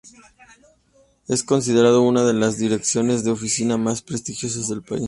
Es 1.27 1.43
considerado 1.43 2.01
una 2.01 2.25
de 2.25 2.33
las 2.33 2.57
direcciones 2.57 3.23
de 3.23 3.29
oficinas 3.29 3.77
más 3.77 4.01
prestigiosas 4.01 4.67
del 4.67 4.81
país. 4.81 4.99